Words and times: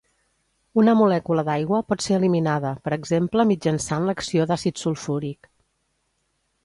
Una 0.83 0.93
molècula 1.01 1.43
d'aigua 1.49 1.81
pot 1.91 2.05
ser 2.05 2.17
eliminada, 2.17 2.71
per 2.87 2.95
exemple 2.97 3.45
mitjançant 3.53 4.09
l'acció 4.09 4.49
d'àcid 4.53 4.83
sulfúric. 4.87 5.51